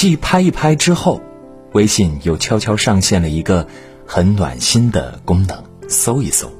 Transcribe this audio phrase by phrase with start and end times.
[0.00, 1.20] 继拍一拍之后，
[1.72, 3.68] 微信又悄悄上线了一个
[4.06, 6.50] 很暖心的功能——搜一搜。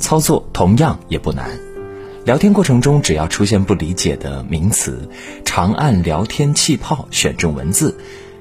[0.00, 1.48] 操作同样也不难，
[2.24, 5.08] 聊天过程中只要出现不理解的名词，
[5.44, 7.96] 长按聊天气泡选中文字，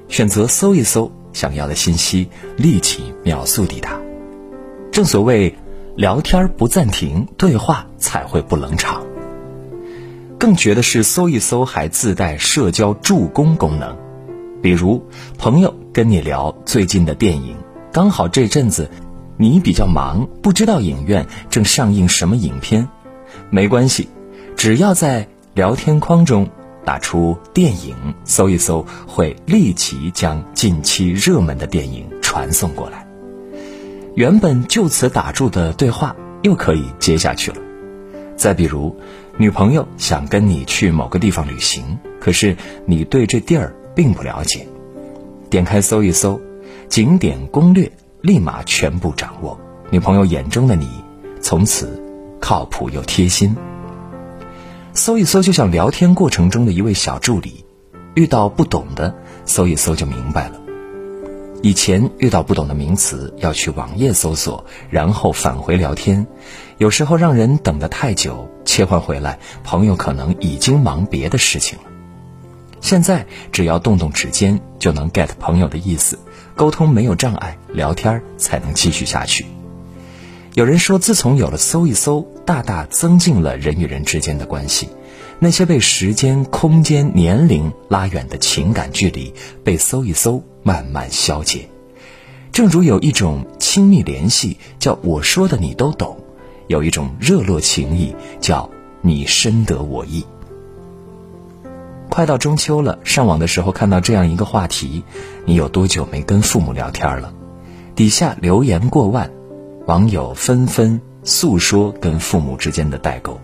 [0.07, 2.27] 选择搜一搜，想要的信息
[2.57, 3.99] 立即秒速抵达。
[4.91, 5.55] 正所谓，
[5.95, 9.10] 聊天不暂停，对话才会不冷场。
[10.41, 13.95] 更绝的是，搜一搜还自带社交助攻功能，
[14.59, 15.05] 比如
[15.37, 17.55] 朋友跟你聊最近的电影，
[17.91, 18.89] 刚好这阵子。
[19.37, 22.87] 你比较忙，不知道影院正上映什么影片，
[23.51, 24.09] 没关系，
[24.57, 26.49] 只要在聊天框中
[26.83, 33.05] 打出“电影”，搜一搜，会立即将近期热门的电影传送过来。
[34.15, 37.57] 原本就此打住的对话又可以接下去了。
[38.35, 38.95] 再比如，
[39.37, 44.67] 女朋友想跟你去某个地方旅行，可是你对这地儿并不了解，
[45.49, 46.39] 点开搜一搜，
[46.89, 47.91] 景点攻略。
[48.21, 49.59] 立马全部掌握，
[49.89, 50.87] 女朋友眼中的你，
[51.41, 51.99] 从此
[52.39, 53.57] 靠谱又贴心。
[54.93, 57.65] 搜一搜就像聊天过程中的一位小助理，
[58.13, 59.15] 遇到不懂的，
[59.45, 60.60] 搜一搜就明白了。
[61.63, 66.25] 以前遇到不懂的名词，要去网页搜索，然后返回聊天，
[66.79, 71.85] 有时候让人等得太久，切换回来，朋友可能已经忙别的事情了。
[72.79, 76.17] 现在只要动动指尖，就能 get 朋友的意思。
[76.55, 79.45] 沟通没有障碍，聊天才能继续下去。
[80.55, 84.89] 有人说，自从有了搜一搜，大大增进了人与人之间的关系。
[85.37, 91.69] 那些被时间、空间、年龄拉远的情感距离，被搜一搜慢慢消解。
[92.51, 96.17] 正如有一种亲密联系叫“我说的你都懂”，
[96.67, 98.69] 有一种热络情谊叫
[99.01, 100.25] “你深得我意”。
[102.09, 105.03] 快到中秋了，上网的时候看到这样一个话题：
[105.45, 107.33] 你有多久没跟父母聊天了？
[107.95, 109.31] 底下留言过万，
[109.85, 113.39] 网友纷纷诉说跟父母之间的代沟。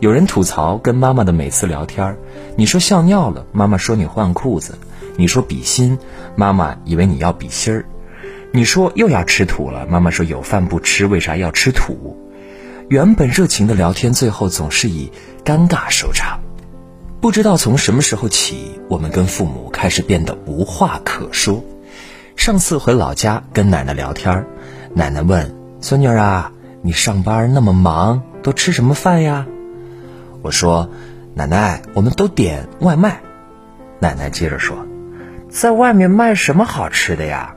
[0.00, 2.18] 有人吐槽跟妈妈的每次聊天
[2.56, 4.74] 你说笑尿了，妈妈说你换裤子；
[5.16, 5.98] 你说比心，
[6.36, 7.84] 妈妈以为你要比心儿；
[8.52, 12.16] 你说又要吃土了，妈妈说有饭不吃，为啥要吃土？
[12.88, 15.10] 原本热情的聊天，最后总是以
[15.44, 16.40] 尴尬收场。
[17.20, 21.64] 不知道从什么时候起，我们跟父母开始变得无话可说。
[22.36, 24.44] 上次回老家跟奶奶聊天，
[24.92, 29.46] 奶奶问孙女儿啊：“你上班那么忙，都吃什么饭呀？”
[30.42, 30.90] 我说
[31.32, 33.22] ：“奶奶，我们都点外卖。”
[34.00, 34.76] 奶奶接着说
[35.54, 37.54] ：“在外面卖什么好吃的呀？”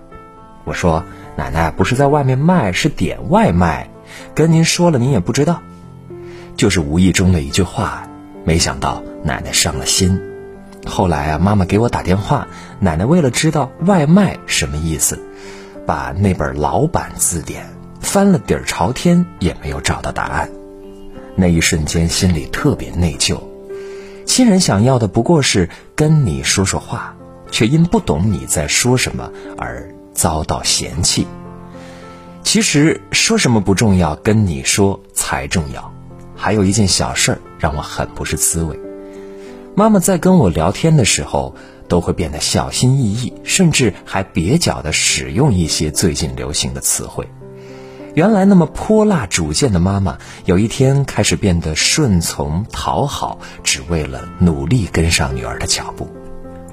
[0.65, 1.03] 我说
[1.35, 3.89] ：“奶奶不是在外面卖，是点外卖。
[4.35, 5.63] 跟您说了，您也不知道。”
[6.55, 8.07] 就是无意中的一句话，
[8.45, 9.03] 没想到。
[9.23, 10.21] 奶奶伤了心，
[10.85, 12.47] 后来啊，妈妈给我打电话，
[12.79, 15.19] 奶奶为了知道外卖什么意思，
[15.85, 17.65] 把那本老版字典
[17.99, 20.49] 翻了底儿朝天，也没有找到答案。
[21.35, 23.41] 那一瞬间，心里特别内疚。
[24.25, 27.16] 亲人想要的不过是跟你说说话，
[27.51, 31.27] 却因不懂你在说什么而遭到嫌弃。
[32.43, 35.93] 其实说什么不重要，跟你说才重要。
[36.35, 38.79] 还有一件小事儿让我很不是滋味。
[39.75, 41.55] 妈妈在跟我聊天的时候，
[41.87, 47.27] 都会变得小心翼翼，甚至还蹩脚地使用一些最近流行的词汇。
[48.15, 56.07] 原来那么泼辣主见的妈妈，有一天开始变得顺从讨好，只为了努力跟上女儿的脚步。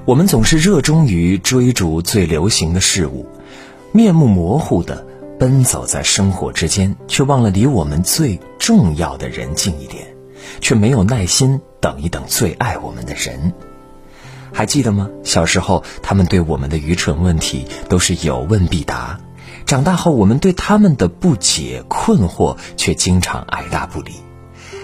[0.06, 3.26] 我们总是热衷于追逐最流行的事物，
[3.91, 5.06] 面目模糊地
[5.38, 10.14] 奔走在生活之间，却忘了离我们最重要的人近一点，
[10.60, 11.59] 却没有耐心。
[11.81, 13.54] 等一等，最爱我们的人，
[14.53, 15.09] 还记得吗？
[15.22, 19.19] 小时候，他们对我们的愚蠢问题都是有问必答；
[19.64, 24.12] 长大后，我们对他们的不解困惑却经常爱答不理。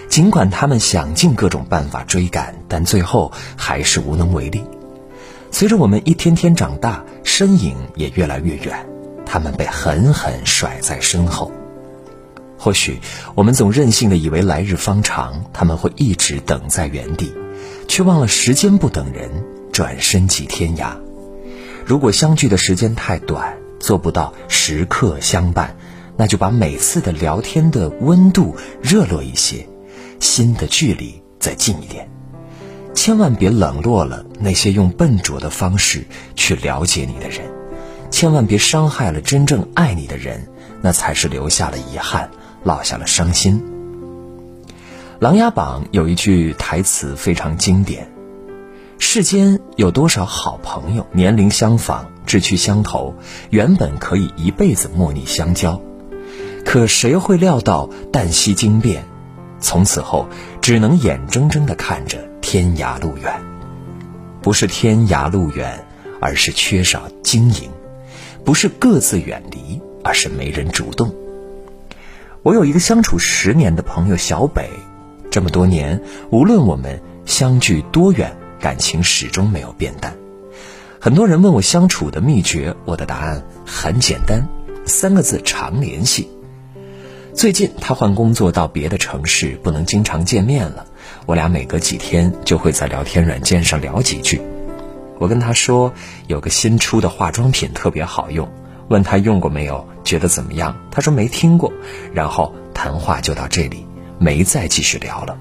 [0.09, 4.63] 尽管他们想尽各种办法追赶，但最后还是无能为力。
[5.51, 8.85] 随着我们一天天长大，身影也越来越远，
[9.25, 11.51] 他们被狠狠甩在身后。
[12.57, 12.99] 或许
[13.35, 17.33] 我们总任性的以为来日方长，他们会一直等在原地，
[17.87, 19.29] 却忘了时间不等人，
[19.71, 20.95] 转身即天涯。
[21.85, 25.75] 如果相聚的时间太短，做不到时刻相伴，
[26.17, 29.67] 那就把每次的聊天的温度热络一些，
[30.19, 32.09] 心的距离再近一点。
[32.93, 36.05] 千万别冷落了那些用笨拙的方式
[36.35, 37.49] 去了解你的人，
[38.09, 40.47] 千万别伤害了真正爱你的人，
[40.81, 42.29] 那才是留下了遗憾。
[42.63, 43.59] 落下了伤心。
[45.19, 48.11] 《琅琊榜》有一句台词非常经典
[48.99, 53.15] ：“世间有多少好朋友，年龄相仿，志趣相投，
[53.49, 55.81] 原本可以一辈子莫逆相交，
[56.63, 59.03] 可谁会料到旦夕惊变，
[59.59, 60.27] 从此后
[60.61, 63.41] 只能眼睁睁地看着天涯路远。
[64.41, 65.85] 不是天涯路远，
[66.19, 67.69] 而是缺少经营；
[68.43, 71.15] 不是各自远离，而是没人主动。
[72.43, 74.69] 我有一个相处十年的朋友小北，
[75.29, 78.35] 这么多年，无论我们相距多远。
[78.59, 80.13] 感情始终没有变淡。
[80.99, 84.45] 很多人问我相处的秘诀，我的答案很简单，
[84.85, 86.29] 三个字：常联系。
[87.33, 90.85] 最近他换工作到别的城市，不能经常见面了。
[91.25, 94.41] 我俩每隔几天就会在聊天软件上聊几句。
[95.19, 95.93] 我跟他说
[96.27, 98.51] 有个新出的化妆品特别好用，
[98.87, 100.75] 问他用过没有，觉得怎么样？
[100.89, 101.71] 他说没听过。
[102.13, 103.85] 然后谈话就到这里，
[104.17, 105.37] 没再继续聊了。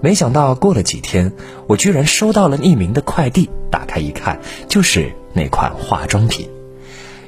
[0.00, 1.32] 没想到过了几天，
[1.66, 3.50] 我居然收到了匿名的快递。
[3.70, 6.48] 打开一看，就是那款化妆品。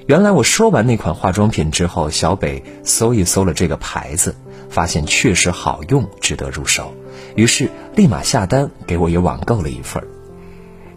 [0.06, 4.34] 原来我说完那款化妆品之后，小北搜一搜了这个牌子，
[4.68, 6.94] 发现确实好用，值得入手，
[7.34, 10.02] 于是立马下单，给我也网购了一份。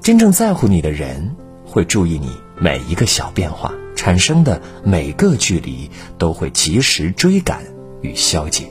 [0.01, 1.35] 真正在乎你的人，
[1.65, 7.61] 会注意你每一个小变化，产生的每个距离都会及时追赶
[8.01, 8.65] 与消解。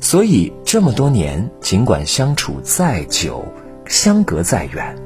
[0.00, 3.44] 所以这么多年，尽管相处再久，
[3.86, 4.96] 相隔再远，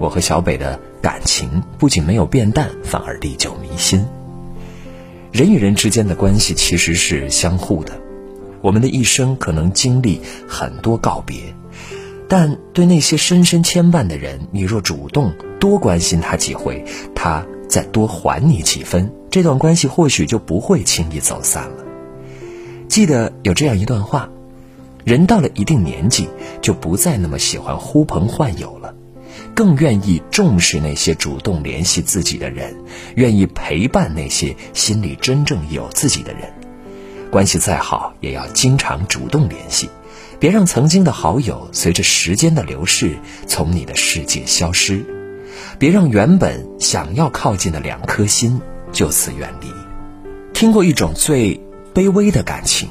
[0.00, 4.04] 我和小北的感情不仅没有变淡，反而历久弥新。
[5.30, 7.99] 人与人之间的关系其实是相互的，
[8.60, 11.54] 我们的一生可能经历很多告别，
[12.28, 16.84] 但对那些深深牵绊的人，你若主动多关心他几回，
[17.14, 21.84] 他再多还你几分，这段关系或许就不会轻易走散了。
[22.88, 24.28] 记得有这样一段话。
[25.02, 26.28] 人到了一定年纪，
[26.60, 28.94] 就不再那么喜欢呼朋唤友了，
[29.54, 32.76] 更愿意重视那些主动联系自己的人，
[33.14, 36.52] 愿意陪伴那些心里真正有自己的人。
[37.30, 39.88] 关系再好，也要经常主动联系，
[40.40, 43.16] 别让曾经的好友随着时间的流逝
[43.46, 45.04] 从你的世界消失，
[45.78, 48.60] 别让原本想要靠近的两颗心
[48.90, 49.68] 就此远离。
[50.52, 51.60] 听过一种最
[51.94, 52.88] 卑微的感情。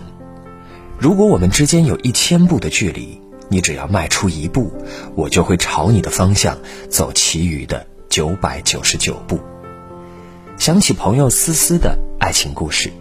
[0.98, 4.72] 如果我们之间有一千步的距离，你只要迈出一步，
[5.16, 6.58] 我就会朝你的方向
[6.90, 9.40] 走其余的九百九十九步。
[10.58, 12.92] 想起朋友思思的爱情故事，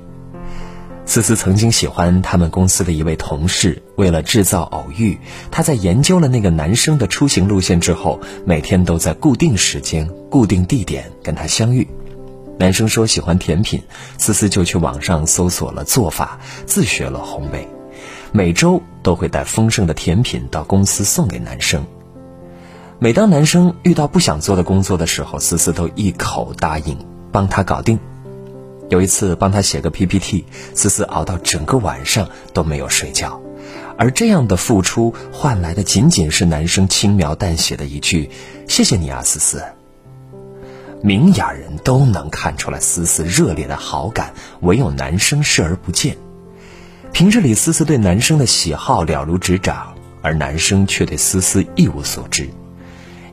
[1.08, 5.18] 思思曾经喜欢他们公司的一位同事，为了制造偶遇，
[5.50, 11.88] 她在研究了那个男生的出行路线之后，每天都在固定时间、固定地点跟他相遇。
[12.58, 13.82] 男生说喜欢甜品，
[14.18, 17.66] 思思就去网上搜索了做法，自学了烘焙。
[18.30, 21.86] 每周都会带丰盛的甜品到公司送给男生。
[22.98, 26.98] 每当男生遇到不想做的工作的时候，思思都一口答应
[27.32, 27.98] 帮他搞定。
[28.88, 30.44] 有一次帮他写个 PPT，
[30.74, 33.40] 思思熬到整个晚上都没有睡觉，
[33.98, 38.30] 而这样的付出换来的仅仅是男生轻描淡写的一句
[38.66, 39.62] “谢谢你啊，思思”。
[41.02, 44.32] 明眼人都能看出来思思热烈的好感，
[44.62, 46.16] 唯有男生视而不见。
[47.12, 52.48] 平日里，思思对男生的喜好了如指掌，而男生却对思思一无所知。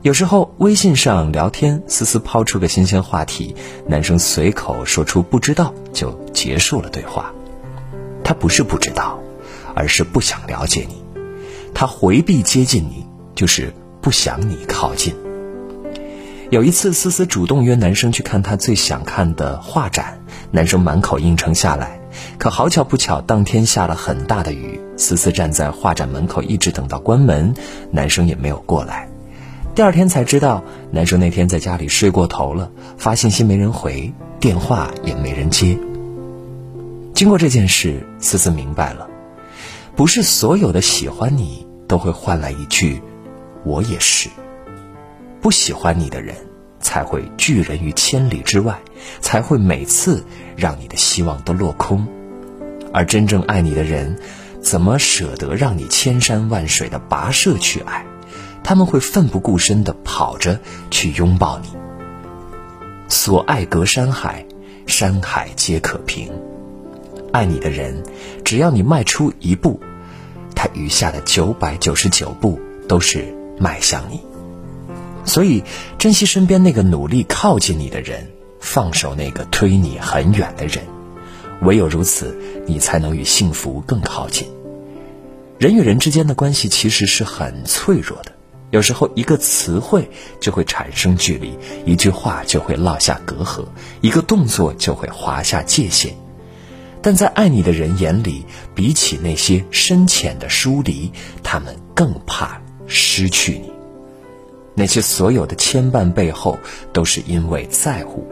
[0.06, 3.56] 有时候微信上聊天，思思抛出个新鲜话题，
[3.88, 7.34] 男生随口说出“不知道”，就结束了对话。
[8.22, 9.18] 他不是不知道，
[9.74, 11.02] 而是不想了解你。
[11.74, 13.04] 他回避接近你，
[13.34, 15.12] 就是不想你靠近。
[16.50, 20.20] 有一次，思思主动约男生去看他最想看的画展，
[20.52, 22.00] 男生满口应承下来。
[22.38, 24.80] 可好巧不巧，当天下了很大的雨。
[24.96, 27.52] 思思站在画展门口，一直等到关门，
[27.90, 29.08] 男生也没有过来。
[29.76, 35.78] 第二天才知道，男生那天在家里睡过头了，发信息没人回，电话也没人接。
[37.12, 39.06] 经过这件事，思思明白了，
[39.94, 43.02] 不是所有的喜欢你都会换来一句
[43.64, 44.30] “我也是”。
[45.42, 46.34] 不喜欢你的人。
[46.78, 48.78] 才会拒人于千里之外，
[49.20, 50.24] 才会每次
[50.56, 52.06] 让你的希望都落空。
[52.92, 54.16] 而真正爱你的人，
[54.60, 58.06] 怎么舍得让你千山万水的跋涉去爱？
[58.66, 60.58] 他们会奋不顾身的跑着
[60.90, 61.68] 去拥抱你。
[63.08, 64.44] 所爱隔山海，
[64.88, 66.32] 山海皆可平。
[67.32, 68.02] 爱你的人，
[68.44, 69.78] 只要你迈出一步，
[70.56, 72.58] 他余下的九百九十九步
[72.88, 74.20] 都是迈向你。
[75.24, 75.62] 所以，
[75.96, 78.26] 珍惜身边那个努力靠近你的人，
[78.58, 80.82] 放手那个推你很远的人。
[81.62, 84.48] 唯有如此，你才能与幸福更靠近。
[85.56, 88.32] 人与人之间的关系其实是很脆弱的，
[88.70, 93.64] 有时候一个词汇就会产生距离，一句话就会落下隔阂，
[94.00, 96.14] 一个动作就会划下界限。
[97.00, 98.44] 但在爱你的人眼里，
[98.74, 101.12] 比起那些深浅的疏离，
[101.44, 103.70] 他们更怕失去你。
[104.74, 106.58] 那些所有的牵绊背后，
[106.92, 108.26] 都是因为在乎。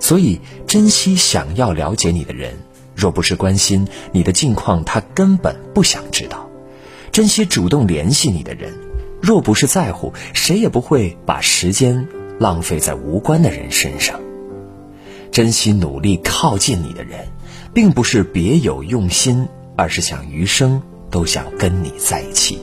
[0.00, 2.58] 所以，珍惜想要了解你的人。
[2.94, 6.50] 若不是关心你的近况，他根本不想知道；
[7.12, 8.74] 珍惜主动联系你的人，
[9.22, 12.08] 若不是在乎，谁也不会把时间
[12.40, 14.20] 浪费在无关的人身上。
[15.30, 17.28] 珍惜努力靠近你的人，
[17.72, 22.58] 并不是别有用心，而是想余生都想跟你在一起。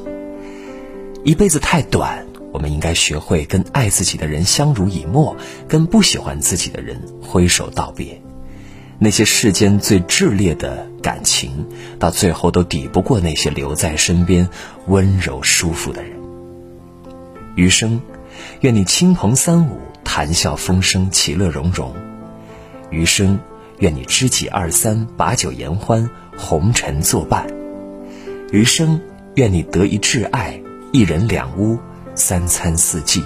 [1.24, 5.38] 一辈子太短，我们应该学会跟爱自己的人相濡以沫，
[5.68, 8.22] 跟不喜欢自己的人挥手道别。
[9.00, 11.66] 那些世间最炽烈的感情，
[11.98, 14.50] 到最后都抵不过那些留在身边
[14.88, 16.19] 温柔舒服的人。
[17.60, 18.00] 余生，
[18.62, 21.92] 愿你亲朋三五谈笑风生，其乐融融；
[22.90, 23.38] 余生，
[23.80, 27.44] 愿你知己二三把酒言欢，红尘作伴；
[28.54, 29.02] 余生，
[29.36, 30.62] 愿你得一挚爱，
[30.94, 31.78] 一人两屋，
[32.16, 33.22] 三餐四季。